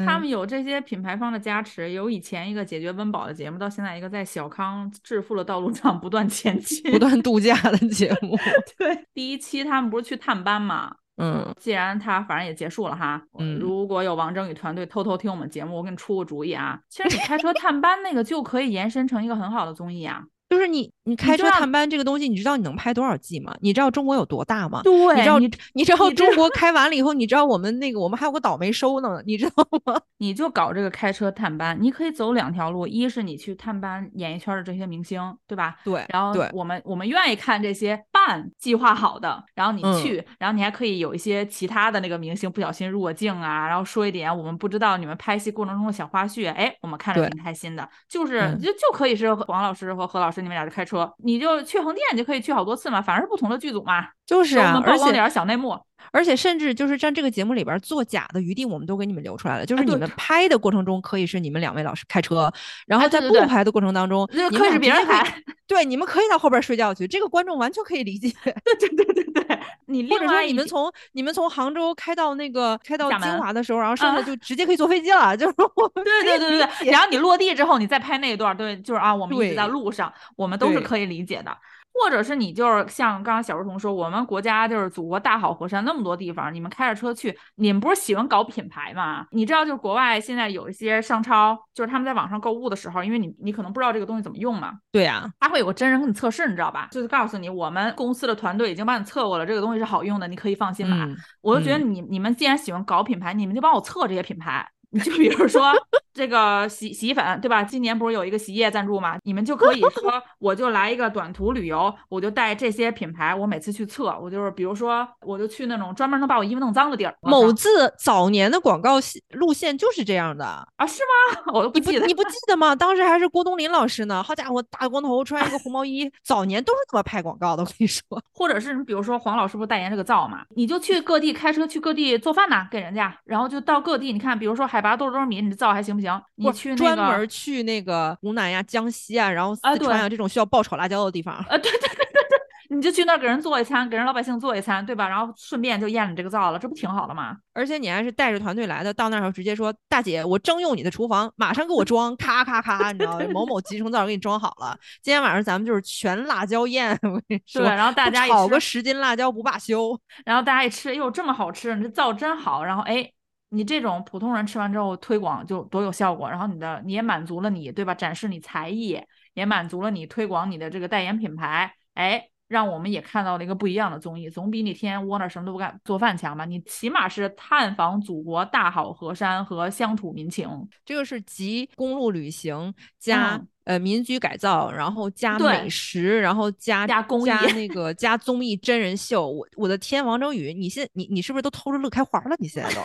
[0.05, 8.37] 他们有这些品牌方的加持，有以前一个解决温饱的节目，到现在一个在小康致富的道路上 不断前进、不断度假的节目。
[8.77, 10.95] 对，第一期他们不是去探班吗？
[11.17, 23.53] 嗯，既然他反正也结束了哈，嗯，如果有王征宇团队偷偷听我们节目，我给你出个主意啊，其实你开车探班那个就可以延伸成一个很好的综艺啊，就是你你开车探班这个东西，你知道你能拍多少季吗？
[23.61, 24.81] 你知道中国有多大吗？
[24.83, 29.99] 对，你知道你你知道中国开完了以后，你知道我们那个我们还有个岛没收呢，你知道吗？
[30.19, 35.75] 你就搞这个开车探班，你可以走两条路，一是你去探班演艺圈的这些明星，对吧？
[35.83, 50.92] 对，然后我们我们愿意看这些半计划好的，然后你去，然后你还可以有一些其他的那个明星不小心入了镜啊，然后说一点我们不知道你们拍戏过程中的小花絮，哎，我们看着挺开心的，就是就就可以是王老师和何老师你们俩就开车，
[51.23, 51.53] 你就。
[51.63, 55.77] 去横店你就可以去好多次嘛，反而是不同的剧组嘛，就是啊，而且点小内幕，
[56.11, 59.65] 而且甚至就是在这个节目里边做假的余地，我们都给你们留出来了。
[59.65, 62.51] 就是你们拍的过程中可以是你们两位老师开车，
[62.87, 68.31] 然后在不拍的过程当中，可以是别人拍，对，你们可以到后边睡觉去，这个观众完全可以理解。
[68.43, 81.57] 对对对对对，你或者说你们从你们从杭州开到那个开到金华的时候，然后剩下就直接可以坐飞机了， 就是我对对对对对，然后你落地之后，你再拍那一段，对，就是啊，我们一直在路上，我们都是可以理解的。
[81.93, 89.25] 或者是你就是像刚刚小儿童说，我们国家就是祖国大好河山那么多地方，你们开着车去，你们不是喜欢搞品牌吗？
[89.31, 96.89] 你知道就是国外现在有一些商超，就是他们在网上购物的时候，因为你你可能不知道这个东西怎么用嘛，对呀，他会有个真人给你测试，你知道吧？
[96.91, 101.07] 就是告诉你我们公司的团队已经帮你测过了，这个东西是好用的，你可以放心买。
[101.41, 104.67] 我就觉得你你们既然喜欢搞品牌，你们就帮我测这些品牌。
[104.93, 105.73] 你就比如说
[106.13, 107.63] 这个洗洗衣粉，对吧？
[107.63, 109.17] 今年不是有一个洗衣液赞助吗？
[109.23, 117.15] 你们就可以说，我就来一个短途旅游，我就带这些品牌，我每次去测，我就是比如说，我就去那种专门能把我衣服弄脏的地儿。
[117.21, 118.99] 某字早年的广告
[119.31, 120.85] 路线就是这样的啊？
[120.85, 121.41] 是吗？
[121.53, 122.75] 我都不记得，你不记得吗？
[122.75, 124.21] 当时还是郭冬临老师呢。
[124.21, 127.63] 好家伙，大光头，穿一个红毛衣，早年都是这么拍广告的。
[127.63, 130.43] 我跟你说， 或者是你比如说黄老师不是代言这个皂嘛？
[130.55, 136.21] 你就去各地开车去各地做饭呐，给人家，然后就到各地，你看，比如说海拔多少多少米，你这灶还行不行？
[136.35, 145.07] 你去专门去那个湖南呀、江西啊，然后四川啊这种需要爆炒辣椒的地方啊，对对对对对，你就去那儿给人做一餐，给人老百姓做一餐，对吧？
[145.07, 147.37] 然后顺便就验了这个灶了，这不挺好的吗？
[147.53, 153.25] 而且你还是带着团队来的，到那儿直接说大姐，我征用你的厨房，马上给我 装，咔咔咔，你知道吗？
[153.31, 163.09] 某某集成灶给你装好了，今天晚上咱们就是全辣椒宴，我跟你说，对，然后大家炒个十斤辣椒不罢休，然后大家一吃，哟，这么好吃，你这灶真好，然后哎。
[163.53, 167.93] 你这种普通人吃完之后推广就多有效果，然后你的你也满足了你对吧？
[167.93, 168.99] 展示你才艺，
[169.35, 176.45] 也满足了你推广你的这个代言品牌，哎，让我们也看到了一个不一样的综艺，总比你天天窝那什么都不干做饭强吧？
[176.45, 180.49] 你起码是探访祖国大好河山和乡土民情，
[180.83, 189.27] 这个是集公路旅行加呃民居改造，然后加美食，然后加加公益，加那 个加综艺真人秀。
[189.27, 192.35] 我我的天，王征宇，你现你你是不是都偷着乐开花了？
[192.39, 192.81] 你现在都。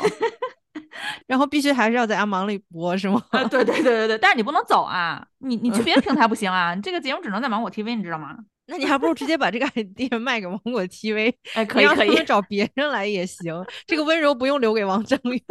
[1.26, 3.22] 然后必须还是要在阿芒里播是吗？
[3.50, 8.36] 对对对对对，但是你不能走啊，你你去别的平台不 行啊，你这个节目只能在芒果 TV，你知道吗？
[8.66, 15.42] 那你还不如直接把这个 idea 卖给芒果 TV， 哎，可以可以找别人来也行，这个温柔不用留给王正宇，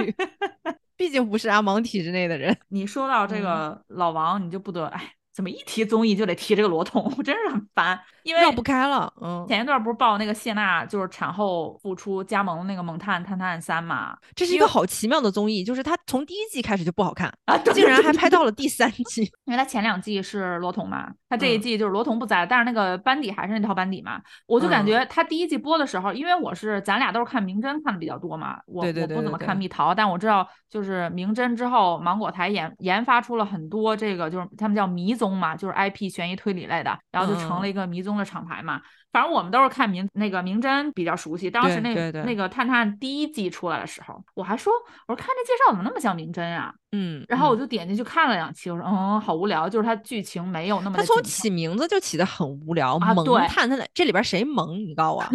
[0.96, 2.56] 毕竟不是阿芒体制内的人。
[2.70, 5.14] 你说到这个老王，你就不得哎。
[5.34, 9.12] 怎么一提综艺就得提这个罗彤，我真是很烦，因为绕不开了。
[9.22, 14.18] 嗯，前一段不是报那个谢娜就是产后复出加盟那个《萌探探探三》嘛？
[14.36, 19.24] 这是一个好奇妙的综艺，就是它从第一季开始就不好看啊，竟然还拍到了第三季。
[19.46, 24.22] 因为它前两季是罗彤嘛，它这一季就是罗彤不在了，但是那个班底还是那套班底嘛。
[24.46, 36.08] 我就感觉它第一季播的时候，因为我是咱俩都是看明侦看的比较多嘛，我我不怎么看蜜桃，但我知道就是明侦之后，芒果台研研发出了很多这个就是他们叫迷踪嘛，就是 IP。
[36.18, 38.82] 悬疑推理类的，然后就成了一个迷踪的厂牌嘛。
[39.12, 41.49] 反正我们都是看明那个明侦比较熟悉。
[41.49, 44.71] 当时那那个探探第一季出来的时候，我还说
[45.08, 46.73] 我说看这介绍怎么那么像明侦啊？
[46.91, 50.97] 嗯，然后我就点进去看了两期，我说嗯，好无聊，就是它剧情没有那么。
[50.97, 54.77] 它从起名字就起的很无聊，萌探探这里边谁萌？
[54.86, 55.25] 你告诉我。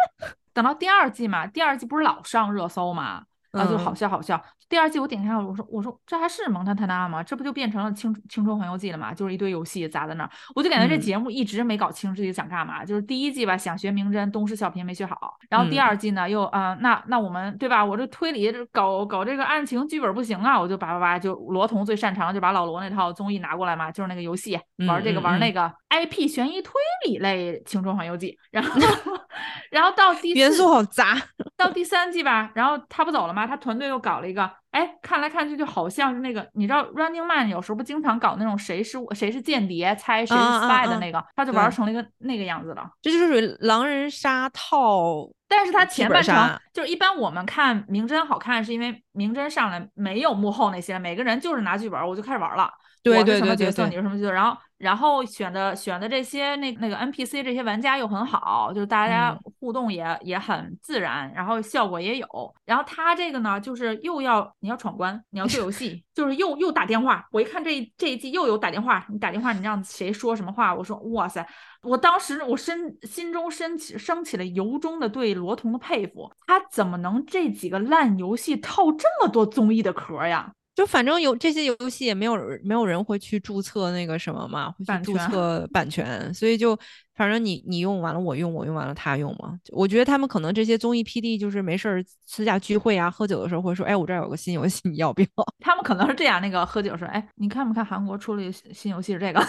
[0.54, 3.24] 等到第二季嘛，第二季不是老上热搜嘛？
[3.52, 4.42] 啊，就好笑好笑。
[4.68, 7.22] 第二季我点开了，我说我说这还是蒙探探案吗？
[7.22, 9.14] 这不就变成了青青春环游记了吗？
[9.14, 12.84] 就是一堆游戏砸在那儿，我就感觉这节目一直没搞清自己想干嘛。
[12.84, 15.36] 就是第一季吧，想学名侦，东施效颦没学好。
[15.48, 17.84] 然后第二季呢，又啊，那那我们对吧？
[17.84, 26.72] 我这推理这搞搞这个案情剧本不行啊，我就叭叭叭，就罗彤最擅长就把老罗那套综艺拿过来嘛，就是那个游戏玩这个玩那个 IP 悬疑推
[27.06, 28.36] 理类青春环游记。
[28.50, 28.72] 然后
[29.70, 31.16] 然后到第元素好杂，
[31.56, 33.46] 到第三季吧，然后他不走了吗？
[33.46, 34.50] 他团队又搞了一个。
[34.70, 42.86] 哎，看来看去就好像是那个，你知道 Running Man 有时候不经常搞那种谁是谁是间谍，猜谁是 spy 的那个，他就玩成了一个那个样子了。
[43.00, 52.70] 这就是属于狼人杀套，但是他前半程就是一般我们看名侦好看，是因为名侦上来没有幕后那些，每个人就是拿剧本我就开始玩了。
[53.12, 54.32] 对对对对对，你是什么角色？
[54.32, 54.56] 然后。
[54.78, 62.54] 然后选的选的这些那那个 NPC 这些玩家又很好，就是大家互动也也很自然，然后效果也有。
[62.66, 67.26] 然后他这个呢，就是又要你要闯关，你要做游戏，就是又又打电话。
[67.32, 70.74] 我一看这这一季又有打电话，你打电话你让谁说什么话？
[70.74, 71.48] 我说哇塞！
[71.82, 80.52] 我当时我身心中升起升起了由衷的对罗彤的佩服，他怎么能这几个烂游戏套这么多综艺的壳呀？
[80.76, 86.78] 就反正有这些游戏也没有没有人会去注册那个什么嘛，会去注册版权，所以就
[87.14, 89.58] 反正你你用完了我用，我用完了他用嘛。
[89.72, 95.28] 我觉得他们可能这些综艺 PD 就是没事儿私下聚会啊，喝酒的时候会说，哎，我这儿有个新游戏，你要不要？
[95.60, 99.42] 他们可能是这样，那个喝酒说，哎，你看没看韩国出了新游戏是这个。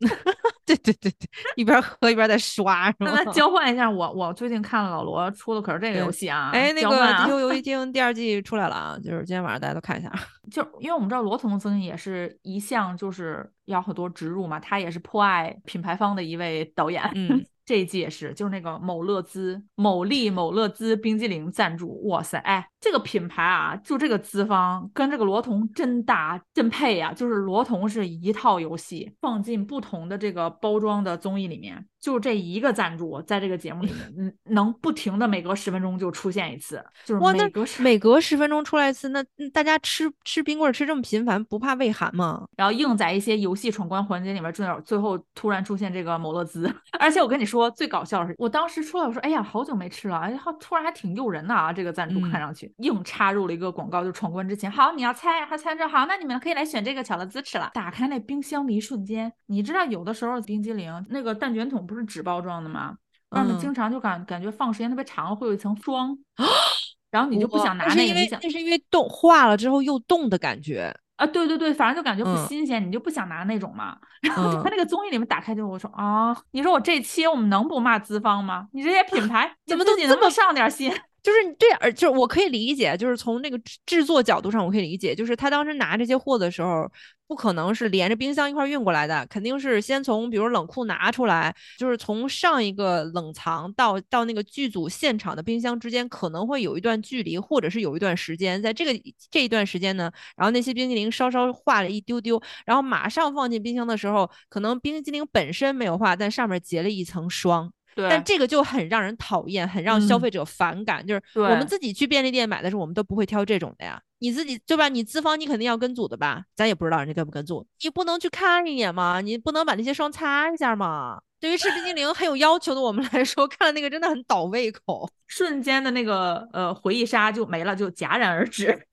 [0.76, 3.12] 对对对对，一边喝一边在刷，是吗？
[3.12, 6.88] 那 交换一下，我我最近看了老罗出的可是这个游戏啊，哎，那个
[7.22, 10.12] 《地球游戏厅》第二季出来了啊，就是今天晚上大家都看一下。
[10.50, 17.02] 就因为我们知道罗彤曾经也是一向就是要很多植入嘛，他也是破爱品牌方的一位导演。
[17.14, 17.44] 嗯。
[17.62, 27.12] 这一季也是，就是那个某乐滋、某利、某乐滋冰激凌赞助，哇塞，哎，这个品牌啊，就这个资方跟这个罗彤真搭真配呀！
[27.12, 31.84] 就是罗彤是一套游戏放进不同的这个包装的综艺里面。
[32.00, 42.46] 就这一个赞助，在这个节目里面，嗯，能不停的每隔十分钟就出现一次，就是每隔每隔十分钟出来一次，那大家吃吃冰棍吃这么频繁，不怕胃寒吗？
[42.56, 57.70] 然后硬在一些游戏闯关环节里面，最最后突然出现这个某乐兹， 而且我跟你说，最搞笑的是，我当时出来我说，哎呀，好久没吃了，哎，好，突然还挺诱人的啊，这个赞助看上去，硬插入了一个广告，就闯关之前，好，你要猜，他猜着，好，那你们可以来选这个巧乐兹吃了。
[57.74, 61.86] 打开那冰箱的一瞬间，你知道有的时候冰激凌那个蛋卷筒。
[61.86, 62.94] 不是纸包装的吗？
[63.30, 66.16] 外面经常就感感觉放时间特别长了，会有一层霜，
[67.10, 68.38] 然后你就不想拿那个。
[68.42, 71.26] 那是因为冻化了之后又冻的感觉啊！
[71.26, 73.96] 对对对，反正就感觉不新鲜，你就不想拿那种嘛。
[74.22, 78.68] 然后他那个综艺里面打开就我说啊，你说我这期我们能不骂资方吗？
[78.72, 80.92] 你这些品牌怎么都这么上点心？
[81.22, 86.90] 就是对，而就是我可以理解，就是从那个制作角度上，我可以理解，就是他当时拿这些货的时候，
[87.26, 98.98] 不可能是连着冰箱一块运过来的，肯定是先从比如冷库拿出来，就是从上一个冷藏到到那个剧组现场的冰箱之间可能会有一段距离，或者是有一段时间，在这个
[99.30, 107.72] 这一段时间呢，然后那些冰激凌稍稍化了一丢丢，然后马上放进冰箱的时候，可能冰激凌本身没有化，但上面结了一层霜。
[107.96, 111.06] 但这个就很让人讨厌，很让消费者反感。
[111.06, 114.00] 就是我们自己去便利店买的时候，我们都不会挑这种的呀。
[114.22, 114.88] 你自己对吧？
[114.88, 116.44] 你资方你肯定要跟组的吧？
[116.54, 119.20] 咱也不知道人家跟不跟组，你不能去看一眼吗？
[119.20, 121.18] 你不能把那些霜擦一下吗？
[121.40, 128.86] 对于吃冰激凌很有要求的我们来说，看了那个真的很倒胃口，瞬间的那个呃回忆杀就没了，就戛然而止。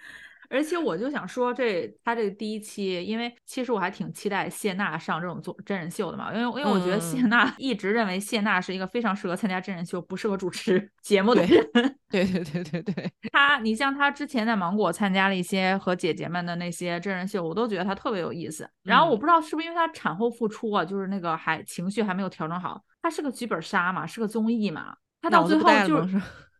[0.49, 11.69] 而且我就想说，这他这个第一期，因为其实我还挺期待谢娜上这种做真人秀的嘛，因为因为我觉得谢娜一直认为谢娜是一个非常适合参加真人秀、不适合主持节目的人。
[12.09, 18.69] 对对对对对，他，你像他之前在芒果参加了一些和姐姐们的那些真人秀，我都觉得他特别有意思。
[18.83, 26.07] 然后我不知道是不是因为他产后复出啊，就是那个还情绪还没有调整好，他是个剧本杀嘛，是个综艺嘛，他到最后就。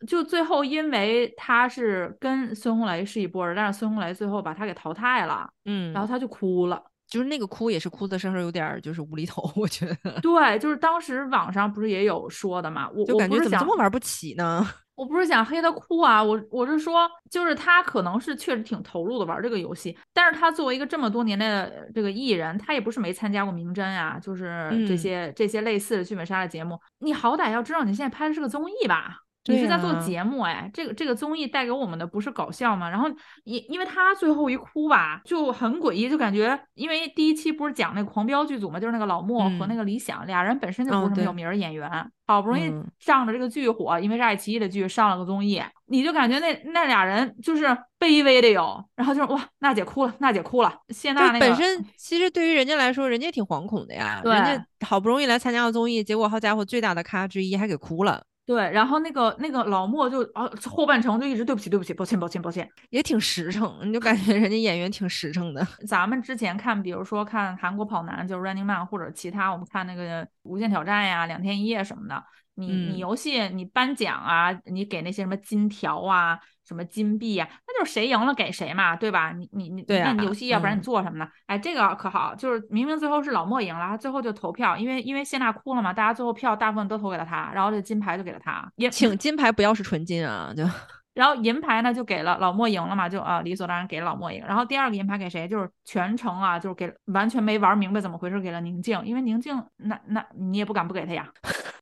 [0.06, 10.20] 就最后，因为他是跟孙红雷是一波的，但是孙红雷最后把他给淘汰了，嗯，然后他就哭了，就是那个哭也是哭的声声有点就是无厘头，我觉得。
[10.20, 14.66] 对，就是当时网上不是也有说的嘛，我就感觉怎么这么玩不起呢？
[14.98, 29.20] 我不是想黑他哭啊，我我是说，就是他可能是确实挺投入的玩这个游戏，但是他作为一个这么多年的这个艺人，他也不是没参加过名侦啊，就是这些这些类似的剧本杀的节目，你好歹要知道你现在拍的是个综艺吧。
[29.48, 32.88] 你是在做节目哎，这个这个综艺带给我们的不是搞笑吗？
[32.88, 33.08] 然后
[33.44, 41.90] 因因为他最后一哭吧，就很诡异，就感觉因为第一期不是讲那个狂飙剧组嘛，就是那个老莫和那个李想俩人本身就不是什么有名的演员，
[42.26, 47.66] 好不容易上着这个剧火，因为是爱奇艺的剧上了个综艺，你就感觉那那俩人就是
[47.98, 58.22] 卑微的有，然后就是哇，娜姐哭了，娜姐哭了，谢娜那本身其实对于人家来说，人家挺惶恐的呀，人家好不容易来参加个综艺，结果好家伙最大的咖之一还给哭了。
[58.48, 65.62] 对，然后那个那个老莫就啊后半程就一直对不起对不起，抱歉抱歉抱歉，也挺实诚，你就感觉人家演员挺实诚的。
[65.86, 76.40] 咱们之前看，比如说看韩国跑男，就是 Running Man，或者其他我们看那个无限挑战呀、两天一夜什么的，你你游戏你颁奖啊，你给那些什么金条啊。
[76.68, 77.48] 什么金币呀？
[77.66, 79.32] 那就是谁赢了给谁嘛，对吧？
[79.32, 81.26] 你你你，那你游戏要不然你做什么呢？
[81.46, 88.70] 哎，这个可好，就是明明最后是老莫赢了，他最后就投票，因为因为谢娜哭了嘛，大家最后票大部分都投给了他，然后这金牌就给了他。
[88.76, 90.62] 也请金牌不要是纯金啊，就
[91.14, 94.44] 然后银牌呢就给了老莫赢了嘛，就啊理所当然给了老莫赢。
[94.46, 95.48] 然后第二个银牌给谁？
[95.48, 101.26] 就是全程啊，就是给完全没玩明白怎么回事，给了宁静，因为宁静那那你也不敢不给他呀。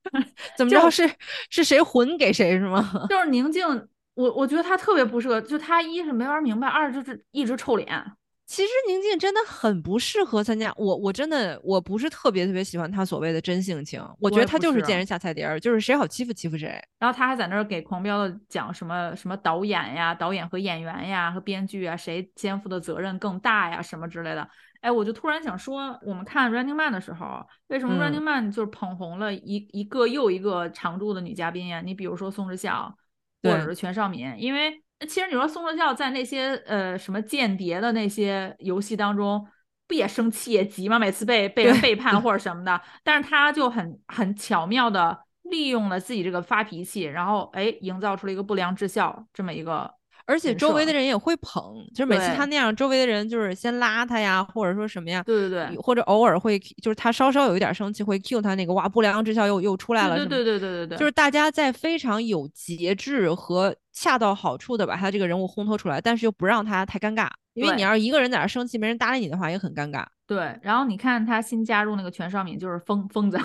[0.56, 1.10] 怎么着是
[1.50, 2.90] 是谁混给谁是吗？
[3.10, 3.88] 就是宁静。
[4.16, 8.04] 我我觉得他特别不适合，就他一是没玩明白，二就是一直臭脸。
[8.46, 16.80] 其实宁静真的很不适合参加，我我真的我不是特别特别喜欢他所谓的真性情，我觉得他就是见人下菜碟儿，就是谁好欺负欺负谁。
[17.00, 24.48] 然后他还在那儿给狂飙的讲什么什么导演呀、导演和演员呀和编剧啊，谁肩负的责任更大呀什么之类的。
[24.80, 31.82] 哎，我就突然想说，我们看 Running Man 的时候，为什么 Running Man 就是捧红了一一个又一个常驻的女嘉宾呀？
[31.84, 32.96] 你比如说宋智孝。
[33.42, 39.46] 或者是全少敏，因为其实你说宋仲孝在那些呃什么间谍的那些游戏当中，
[39.86, 40.98] 不也生气也急吗？
[40.98, 49.94] 每次被被人背 叛或者什么的，但是他就很很巧妙的利用了自己这个发脾气，然后哎，营造出了一个不良之效这么一个。
[50.26, 51.62] 而且周围的人也会捧，
[51.94, 70.04] 就是每次他那样，周围的人就是先拉他呀，或者说什么呀，对对对，或者偶尔会就是他稍稍有一点生气会 cue 他那个哇不良之效又又出来了，对对对对对对，就是大家在非常有节制和恰到好处的把他这个人物烘托出来，但是又不让他太尴尬，因为你要是一个人在那生气没人搭理你的话也很尴尬。
[70.26, 73.38] 对，然后你看他新加入那个全少敏就是疯疯子，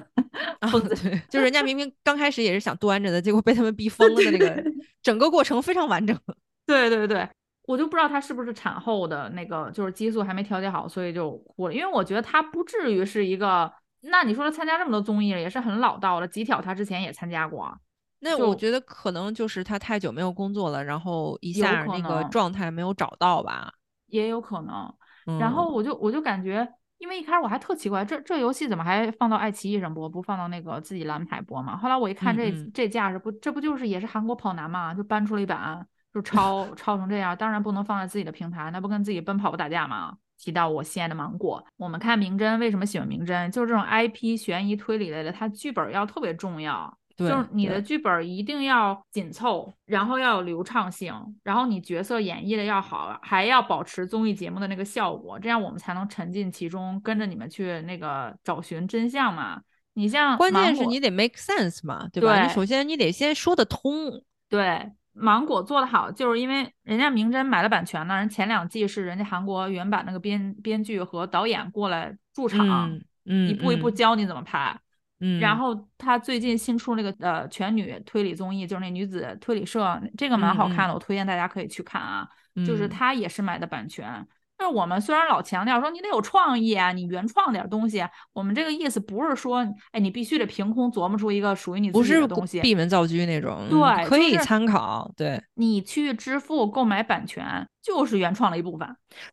[0.71, 0.95] 疯子，
[1.29, 4.63] 就是人家明明刚开始也是想端着的，结果被他们逼疯了的那个
[5.03, 6.17] 整个过程非常完整。
[6.65, 7.27] 对对对，
[7.63, 11.73] 我就不知道他是不是产后的那个，就是激素还没调节好，所以就哭了。
[11.73, 16.27] 因为我觉得他不至于是一个，那你说他参加这么多综艺了，也是很老道了。
[16.27, 17.71] 极挑他之前也参加过，
[18.19, 23.73] 那我觉得可能就是他太久没有工作了，然后一下那个状态没有找到吧，
[24.07, 24.93] 也有可能。
[25.39, 31.77] 然后我就我就感觉，因为一开始我还特奇怪，这这游戏怎么还放到爱奇艺上播，不放到那个自己蓝牌播嘛？
[31.77, 34.93] 后来我一看这这架势，不这不就是也是韩国跑男嘛？
[34.93, 35.85] 就搬出了一版。
[36.13, 40.17] 就抄抄成这样，当然不能放在自己的平台，那不跟自己奔跑不打架吗？
[40.37, 43.49] 提到我心爱的芒果，我们看明侦为什么喜欢明侦？
[43.51, 59.61] 就是这种 IP 悬疑推理类的，它剧本要特别重要，就是你的剧本一定要紧凑，然后要有流畅性，然后你角色演绎的要好，还要保持综艺节目的那个效果，这样我们才能沉浸其中，跟着你们去那个找寻真相嘛。
[59.93, 62.41] 你像关键是你得 make sense 嘛，对吧？
[62.47, 64.91] 你首先你得先说得通，对。
[65.13, 68.15] 芒果做的好，就是因为人家明侦买了版权呢。
[68.17, 74.79] 人前两季是人家韩国原版那个编编剧和导演过来驻场，嗯，一步一步教你怎么拍。
[75.19, 82.27] 嗯，然后他最近新出那个呃全女推理综艺，就是那女子推理社，这个蛮好看的，我推荐大家可以去看啊。
[82.65, 84.27] 就是他也是买的版权。
[84.61, 88.05] 就是我们虽然老强调说你得有创意啊，你原创点东西。
[88.31, 93.67] 我们这个意思不是说，哎，你必须得凭空琢磨出一个属于你自己的东西，闭门造车那种。
[93.71, 95.11] 对，可以参考。
[95.17, 98.87] 对，你去支付购买版权，就是原创的一部分。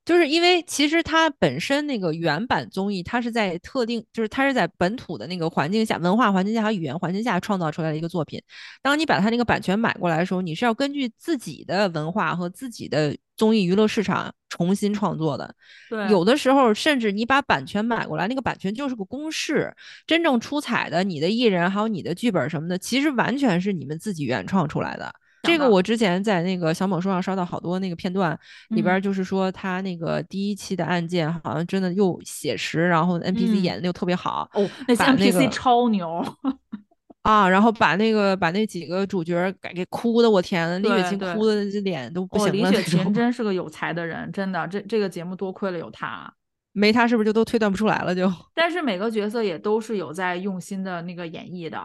[0.04, 8.42] 就是因为其实它本身那个原版综艺，它是在特定，就是它是在本土的那个环境下、文化环境下和语言环境下创造出来的一个作品。
[8.82, 13.16] 当你把它那个版权买过来的时候，你是要根据自己的文化和自己的。
[13.38, 15.54] 综艺娱乐市场重新创作的，
[15.88, 19.72] 对，有的时候甚至你把版权买过来，那个版权就是个公式。
[20.08, 25.14] 真正出彩的，你的艺人还有你的剧本什么的，其实完全是你们自己原创出来的。
[25.42, 28.38] 这个我之前在那个小某书上刷到好多那个片段，
[28.70, 36.24] 里边就是说他那个第一期的案件好像真的又写实，然后 NPC 演的又特别好哦，那 NPC 超牛。
[37.22, 42.52] 啊，然后把那个把那几个主角给给哭的，我天，李雪琴哭的这脸都不行了。
[42.70, 46.32] 李雪琴真是个有才的人，真的，这这个节目多亏了有她，
[46.72, 48.14] 没她是不是就都推断不出来了？
[48.14, 51.78] 就，但是每个角色也都是有在用心的那个演绎的，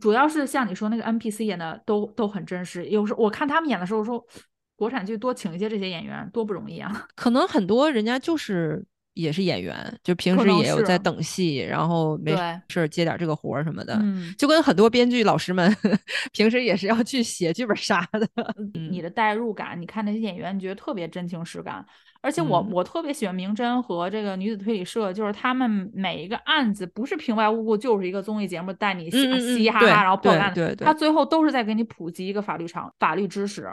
[0.00, 2.86] 主要是像你说那个 NPC 演的都都很真实。
[2.86, 4.24] 有时我看他们演的时候说，
[4.76, 7.06] 国产剧多请一些这些演员多不容易啊。
[7.16, 8.84] 可能很多人家就是。
[9.16, 12.36] 也是演员，就平时也有在等戏，然后没
[12.68, 13.98] 事接点这个活儿什么的，
[14.36, 15.74] 就跟很多编剧老师们
[16.34, 18.28] 平时也是要去写剧本啥的。
[18.90, 21.82] 你的代入感，你看那些演员，你觉得特别真情实感。
[22.26, 33.70] 而且我我特别喜欢明侦和这个女子推理社，就是他们每一个案子不是平白无故就是一个综艺节目带你嘻嘻嘻哈哈，然后破案，对对，他最后都是在给你普及一个法律常法律知识。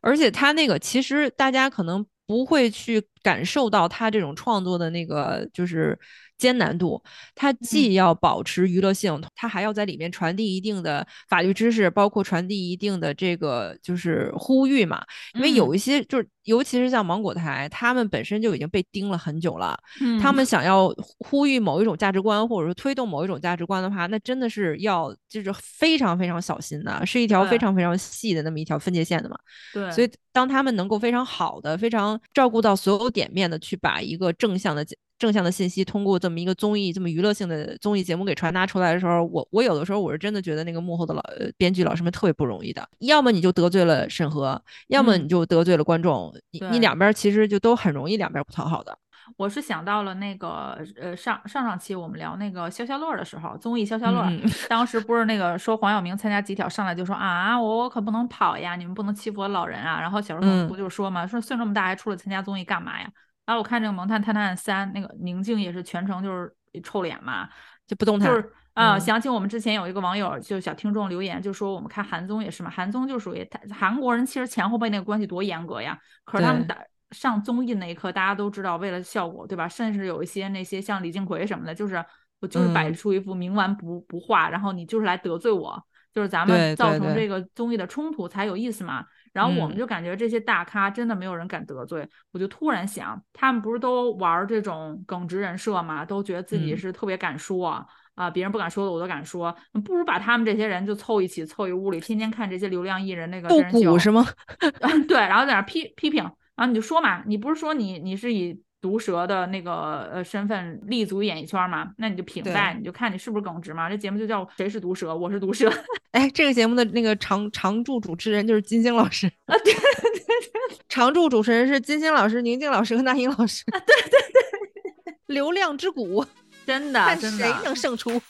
[0.00, 2.04] 而且他那个其实大家可能。
[2.30, 5.98] 不会去感受到他这种创作的那个就是
[6.40, 7.00] 艰难度。
[7.34, 15.04] 它既要保持娱乐性，它还要在里面传递一定的法律知识，包括传递一定的这个就是呼吁嘛。
[15.34, 19.78] 因为有一些就是，尤其是像芒果台，他们本身就已经被盯了很久了。
[20.20, 20.88] 他们想要
[21.18, 29.36] 呼吁某一种价值观，或者说推动某一种价值观的话，那真的是要就是非常非常小心的，是一条非常非常细的那么一条分界线的嘛。
[29.74, 34.84] 对，所以当他们能够非常好的、非常照顾到所有点面的去把一个正向的
[35.20, 41.22] 正向的信息通过这么一个综艺、这么娱乐性的综艺节目给传达出来的时候，我我有的时候我是真的觉得那个幕后的老
[41.58, 42.88] 编剧老师们特别不容易的。
[43.00, 48.98] 要么你就得罪了审核，要么你就得罪了观众，你你两边其实就都很容易两边不讨好的。
[49.36, 54.26] 我是想到了那个呃上上上期我们聊那个消消乐的时候，综艺消消乐，
[54.68, 60.00] 当时不是那个说黄晓明参加集挑上来就说啊我我可不能跑呀，你们不能欺负我老人啊。
[60.00, 63.08] 然后小时候不就说嘛，说岁数这么大还出来参加综艺干嘛呀？
[63.50, 67.48] 然后我看这个《萌探探探三》，那个宁静也是全程就是臭脸嘛，
[67.84, 68.28] 就不动弹。
[68.28, 76.76] 就是啊，想起我们之前有一个网友就小听众留言就说我们看韩综也是嘛，韩综就属于韩国人其实前后辈那个关系多严格呀，可是他们打。
[77.10, 79.66] 上综艺那一刻，大家都知道为了效果，对吧？
[79.66, 82.00] 甚至有一些那些像李静奎什么的，就是
[82.38, 85.84] 我就是摆出一副冥顽不不化，然后你就是来得罪我，
[86.14, 89.04] 就是咱们造成这个综艺的冲突才有意思嘛。
[89.32, 92.08] 然后我们就感觉这些大咖真的没有人敢得罪。
[92.32, 96.04] 我就突然想，他们不是都玩这种耿直人设嘛？
[96.04, 99.54] 都觉得自己是特别敢说啊，别人不敢说的我都敢说。
[99.84, 104.26] 不如把他们这些人就凑一起，凑一屋里，天天看这些流量艺人那个真人秀是吗？
[105.08, 106.22] 对，然后在那批批评。
[106.56, 111.90] 然后你就说嘛，你不是说你你是以毒舌的那个呃身份立足于演艺圈嘛？
[111.98, 113.88] 那你就平淡，你就看你是不是耿直嘛。
[113.88, 115.70] 这节目就叫谁是毒舌，我是毒舌。
[116.12, 123.78] 哎，这个节目的那个常常驻主持人就是金星老师啊，对对对，常驻主持人是金星老师、宁静老师和那英老师啊。
[123.80, 126.24] 对对对， 流量之谷，
[126.66, 128.20] 真的，看，谁能胜出？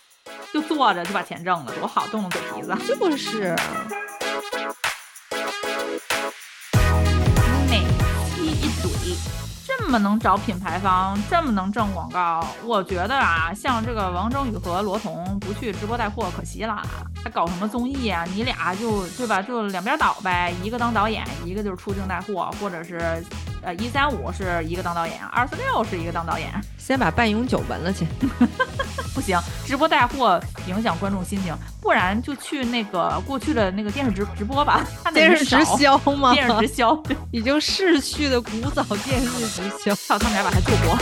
[0.53, 2.74] 就坐着就把钱挣了，多好，动动嘴皮子。
[2.86, 3.57] 就是。
[9.91, 16.80] 这么能找品牌方，这么能挣广告，我觉得啊，像这个王征宇和罗彤不去直播带货可惜了，
[17.32, 18.24] 搞什么综艺啊？
[18.34, 19.42] 你俩就对吧？
[19.42, 23.24] 就两边倒呗，一个当导演，一个就是出镜带货，或者是。
[23.62, 26.50] 呃，一三五是一个当导演，二四六是一个当导演。
[26.78, 28.06] 先把半永久纹了去，
[29.14, 34.82] 不行，直播带货影响观众心情，不然就去那个过去的那个电视直直播吧。
[35.12, 36.32] 电视直销吗？
[36.32, 36.98] 电视直销，
[37.30, 40.96] 已经逝去的古早电视直销，靠他们俩把它救活。